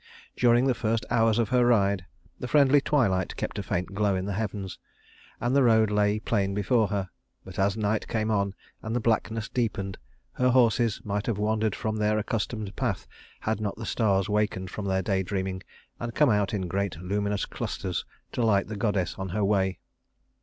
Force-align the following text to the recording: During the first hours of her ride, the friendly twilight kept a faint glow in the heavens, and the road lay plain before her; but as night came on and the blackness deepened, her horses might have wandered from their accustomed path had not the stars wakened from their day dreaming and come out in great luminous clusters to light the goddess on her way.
During 0.35 0.65
the 0.65 0.73
first 0.73 1.05
hours 1.11 1.37
of 1.37 1.49
her 1.49 1.63
ride, 1.63 2.05
the 2.39 2.47
friendly 2.47 2.81
twilight 2.81 3.35
kept 3.35 3.59
a 3.59 3.61
faint 3.61 3.93
glow 3.93 4.15
in 4.15 4.25
the 4.25 4.33
heavens, 4.33 4.79
and 5.39 5.55
the 5.55 5.61
road 5.61 5.91
lay 5.91 6.17
plain 6.19 6.55
before 6.55 6.87
her; 6.87 7.11
but 7.45 7.59
as 7.59 7.77
night 7.77 8.07
came 8.07 8.31
on 8.31 8.55
and 8.81 8.95
the 8.95 8.99
blackness 8.99 9.47
deepened, 9.47 9.99
her 10.33 10.49
horses 10.49 11.01
might 11.03 11.27
have 11.27 11.37
wandered 11.37 11.75
from 11.75 11.97
their 11.97 12.17
accustomed 12.17 12.75
path 12.75 13.05
had 13.41 13.61
not 13.61 13.75
the 13.75 13.85
stars 13.85 14.27
wakened 14.27 14.71
from 14.71 14.85
their 14.85 15.03
day 15.03 15.21
dreaming 15.21 15.61
and 15.99 16.15
come 16.15 16.31
out 16.31 16.51
in 16.51 16.67
great 16.67 16.97
luminous 16.99 17.45
clusters 17.45 18.03
to 18.31 18.43
light 18.43 18.65
the 18.69 18.75
goddess 18.75 19.13
on 19.19 19.29
her 19.29 19.45
way. 19.45 19.77